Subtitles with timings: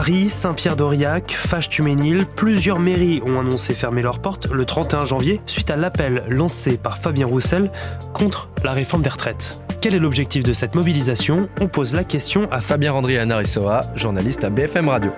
[0.00, 5.76] Paris, Saint-Pierre-d'Aurillac, Fâche-Tuménil, plusieurs mairies ont annoncé fermer leurs portes le 31 janvier suite à
[5.76, 7.70] l'appel lancé par Fabien Roussel
[8.14, 9.60] contre la réforme des retraites.
[9.82, 11.50] Quel est l'objectif de cette mobilisation?
[11.60, 15.12] On pose la question à Fabien Randry Anarissoa, journaliste à BFM Radio.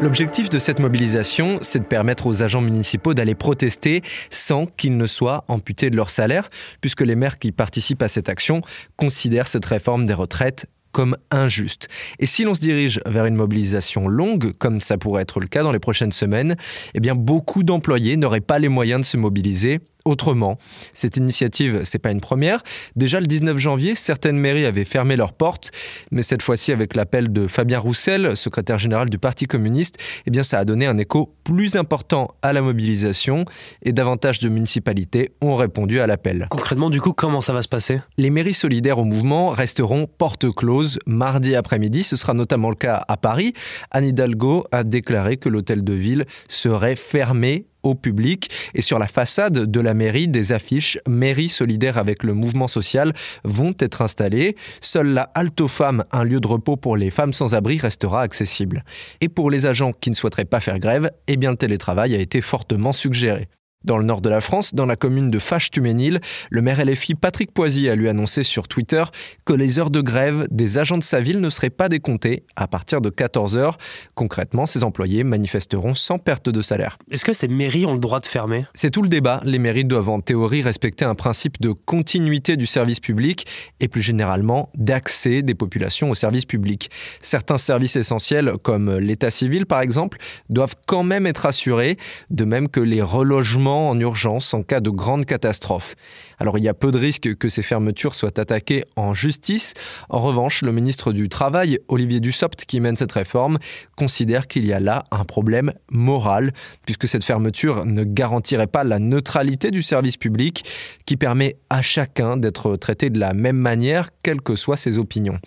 [0.00, 5.06] L'objectif de cette mobilisation, c'est de permettre aux agents municipaux d'aller protester sans qu'ils ne
[5.06, 6.48] soient amputés de leur salaire,
[6.80, 8.62] puisque les maires qui participent à cette action
[8.96, 11.88] considèrent cette réforme des retraites comme injuste.
[12.18, 15.62] Et si l'on se dirige vers une mobilisation longue, comme ça pourrait être le cas
[15.62, 16.56] dans les prochaines semaines,
[16.94, 20.58] eh bien beaucoup d'employés n'auraient pas les moyens de se mobiliser autrement.
[20.92, 22.62] Cette initiative, c'est pas une première.
[22.96, 25.70] Déjà le 19 janvier, certaines mairies avaient fermé leurs portes,
[26.10, 30.42] mais cette fois-ci avec l'appel de Fabien Roussel, secrétaire général du Parti communiste, eh bien
[30.42, 33.44] ça a donné un écho plus important à la mobilisation
[33.82, 36.46] et davantage de municipalités ont répondu à l'appel.
[36.50, 38.00] Concrètement, du coup, comment ça va se passer?
[38.16, 42.02] Les mairies solidaires au mouvement resteront porte close mardi après-midi.
[42.02, 43.52] Ce sera notamment le cas à Paris.
[43.90, 48.50] Anne Hidalgo a déclaré que l'hôtel de ville serait fermé au public.
[48.74, 53.12] Et sur la façade de la mairie, des affiches Mairie solidaire avec le mouvement social
[53.44, 54.56] vont être installées.
[54.80, 58.84] Seule la Alto Femme, un lieu de repos pour les femmes sans abri, restera accessible.
[59.20, 62.18] Et pour les agents qui ne souhaiteraient pas faire grève, eh bien le télétravail a
[62.18, 63.48] été fortement suggéré.
[63.84, 66.18] Dans le nord de la France, dans la commune de Fâche-Tuménil,
[66.50, 69.04] le maire LFI Patrick Poisy a lui annoncé sur Twitter
[69.44, 72.66] que les heures de grève des agents de sa ville ne seraient pas décomptées à
[72.66, 73.76] partir de 14 heures.
[74.16, 76.98] Concrètement, ses employés manifesteront sans perte de salaire.
[77.08, 78.64] Est-ce que ces mairies ont le droit de fermer?
[78.74, 79.40] C'est tout le débat.
[79.44, 83.46] Les mairies doivent en théorie respecter un principe de continuité du service public
[83.78, 86.90] et plus généralement d'accès des populations au service public.
[87.22, 90.18] Certains services essentiels, comme l'état civil par exemple,
[90.48, 91.96] doivent quand même être assurés,
[92.30, 95.94] de même que les relogements en urgence en cas de grande catastrophe.
[96.38, 99.74] Alors il y a peu de risques que ces fermetures soient attaquées en justice.
[100.08, 103.58] En revanche, le ministre du Travail, Olivier Dussopt, qui mène cette réforme,
[103.96, 106.52] considère qu'il y a là un problème moral,
[106.84, 110.64] puisque cette fermeture ne garantirait pas la neutralité du service public
[111.06, 115.38] qui permet à chacun d'être traité de la même manière, quelles que soient ses opinions.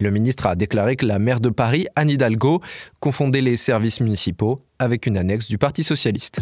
[0.00, 2.60] Le ministre a déclaré que la maire de Paris, Anne Hidalgo,
[3.00, 6.40] confondait les services municipaux avec une annexe du Parti socialiste.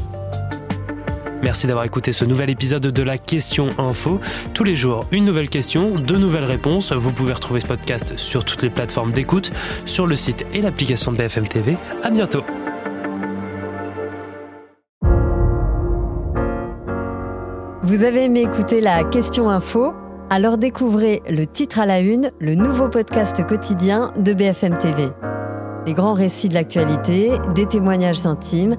[1.45, 4.19] Merci d'avoir écouté ce nouvel épisode de la Question Info.
[4.55, 6.91] Tous les jours, une nouvelle question, de nouvelles réponses.
[6.95, 9.53] Vous pouvez retrouver ce podcast sur toutes les plateformes d'écoute,
[9.85, 11.77] sur le site et l'application de BFM TV.
[12.03, 12.43] À bientôt.
[17.83, 19.93] Vous avez aimé écouter la Question Info?
[20.31, 25.09] Alors découvrez le titre à la une, le nouveau podcast quotidien de BFM TV.
[25.87, 28.79] Les grands récits de l'actualité, des témoignages intimes